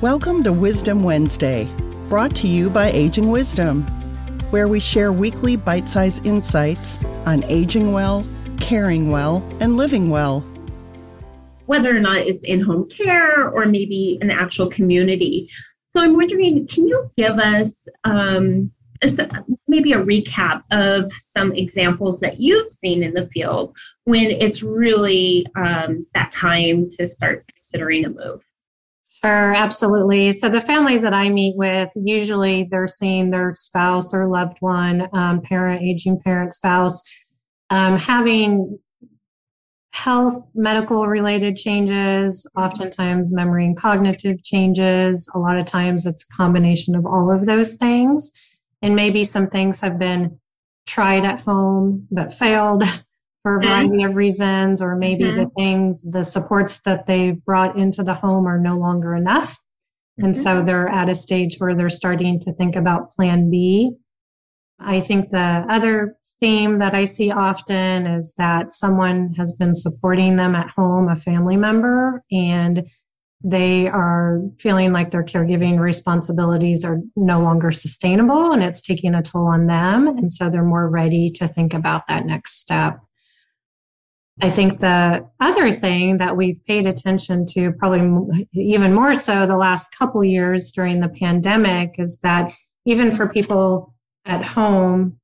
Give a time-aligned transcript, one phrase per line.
[0.00, 1.68] Welcome to Wisdom Wednesday,
[2.08, 3.82] brought to you by Aging Wisdom,
[4.48, 8.26] where we share weekly bite sized insights on aging well,
[8.58, 10.40] caring well, and living well.
[11.66, 15.50] Whether or not it's in home care or maybe an actual community.
[15.88, 18.72] So I'm wondering, can you give us um,
[19.68, 25.46] maybe a recap of some examples that you've seen in the field when it's really
[25.56, 28.40] um, that time to start considering a move?
[29.22, 30.32] Sure, absolutely.
[30.32, 35.08] So the families that I meet with, usually they're seeing their spouse or loved one,
[35.12, 37.02] um, parent, aging parent, spouse,
[37.68, 38.78] um, having
[39.92, 45.28] health, medical related changes, oftentimes memory and cognitive changes.
[45.34, 48.30] A lot of times it's a combination of all of those things.
[48.82, 50.38] And maybe some things have been
[50.86, 52.84] tried at home but failed
[53.42, 54.10] for a variety mm-hmm.
[54.10, 55.44] of reasons, or maybe mm-hmm.
[55.44, 59.52] the things, the supports that they've brought into the home are no longer enough.
[59.52, 60.26] Mm-hmm.
[60.26, 63.92] And so they're at a stage where they're starting to think about plan B.
[64.78, 70.36] I think the other theme that I see often is that someone has been supporting
[70.36, 72.88] them at home, a family member, and
[73.42, 79.22] they are feeling like their caregiving responsibilities are no longer sustainable and it's taking a
[79.22, 80.06] toll on them.
[80.06, 83.00] And so they're more ready to think about that next step.
[84.42, 89.56] I think the other thing that we've paid attention to, probably even more so the
[89.56, 92.52] last couple years during the pandemic, is that
[92.86, 95.18] even for people at home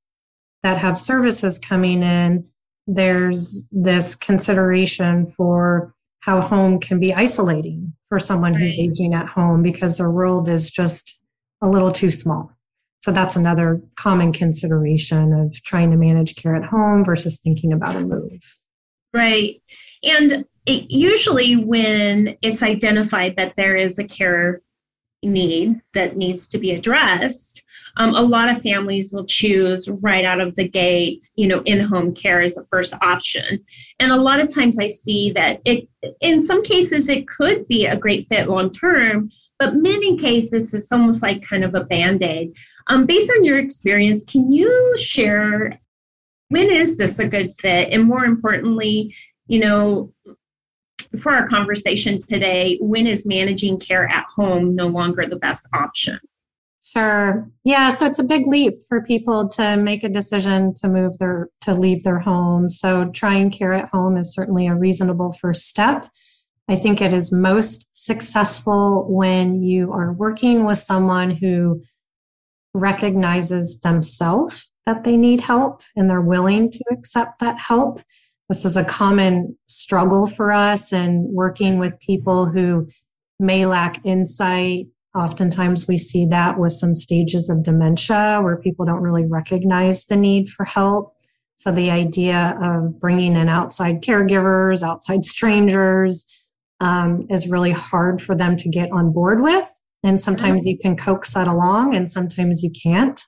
[0.62, 2.44] that have services coming in,
[2.86, 8.62] there's this consideration for how home can be isolating for someone right.
[8.62, 11.18] who's aging at home because their world is just
[11.62, 12.52] a little too small.
[13.00, 17.94] So that's another common consideration of trying to manage care at home versus thinking about
[17.94, 18.60] a move.
[19.16, 19.62] Right.
[20.02, 24.60] And it, usually, when it's identified that there is a care
[25.22, 27.62] need that needs to be addressed,
[27.96, 31.80] um, a lot of families will choose right out of the gate, you know, in
[31.80, 33.64] home care as a first option.
[34.00, 35.88] And a lot of times I see that it,
[36.20, 40.92] in some cases, it could be a great fit long term, but many cases it's
[40.92, 42.52] almost like kind of a band aid.
[42.88, 45.80] Um, based on your experience, can you share
[46.48, 47.90] when is this a good fit?
[47.90, 49.14] And more importantly,
[49.46, 50.12] you know,
[51.20, 56.18] for our conversation today, when is managing care at home no longer the best option?
[56.82, 57.50] Sure.
[57.64, 57.90] Yeah.
[57.90, 61.74] So it's a big leap for people to make a decision to move their, to
[61.74, 62.68] leave their home.
[62.68, 66.08] So trying care at home is certainly a reasonable first step.
[66.68, 71.82] I think it is most successful when you are working with someone who
[72.72, 78.00] recognizes themselves that they need help and they're willing to accept that help.
[78.48, 82.88] This is a common struggle for us and working with people who
[83.40, 84.86] may lack insight.
[85.16, 90.16] Oftentimes we see that with some stages of dementia where people don't really recognize the
[90.16, 91.14] need for help.
[91.56, 96.24] So the idea of bringing in outside caregivers, outside strangers,
[96.80, 99.66] um, is really hard for them to get on board with.
[100.02, 100.68] And sometimes mm-hmm.
[100.68, 103.20] you can coax that along and sometimes you can't.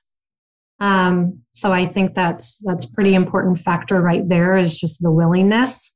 [0.79, 5.91] Um, so I think that's that's pretty important factor right there is just the willingness.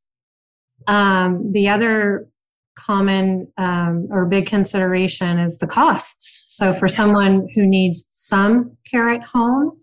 [0.87, 2.27] Um, the other
[2.75, 6.43] common um, or big consideration is the costs.
[6.47, 9.79] So for someone who needs some care at home,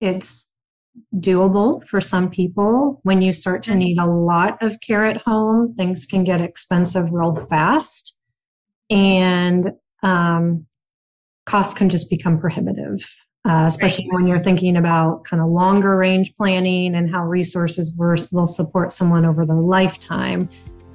[0.00, 0.48] it's
[1.16, 3.00] doable for some people.
[3.02, 7.06] When you start to need a lot of care at home, things can get expensive
[7.10, 8.14] real fast,
[8.88, 10.66] and um,
[11.44, 13.06] costs can just become prohibitive
[13.48, 14.14] uh, especially right.
[14.14, 17.94] when you're thinking about kind of longer range planning and how resources
[18.30, 20.50] will support someone over their lifetime.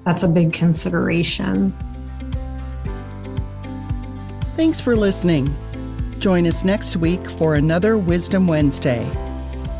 [0.06, 1.75] That's a big consideration.
[4.56, 5.56] Thanks for listening.
[6.19, 9.09] Join us next week for another Wisdom Wednesday.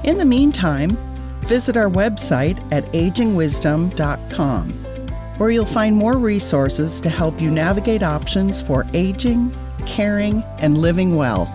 [0.04, 0.98] In the meantime,
[1.42, 4.70] visit our website at agingwisdom.com,
[5.38, 9.56] where you'll find more resources to help you navigate options for aging,
[9.86, 11.46] caring, and living well.